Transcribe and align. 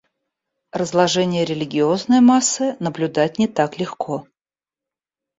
Разложение 0.71 1.45
религиозной 1.45 2.21
массы 2.21 2.75
наблюдать 2.79 3.37
не 3.37 3.47
так 3.47 3.77
легко. 3.77 4.25